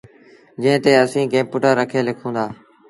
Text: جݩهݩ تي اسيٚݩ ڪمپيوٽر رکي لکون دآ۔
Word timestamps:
جݩهݩ 0.61 0.81
تي 0.83 0.91
اسيٚݩ 1.03 1.31
ڪمپيوٽر 1.31 1.73
رکي 1.79 1.99
لکون 2.07 2.31
دآ۔ 2.35 2.45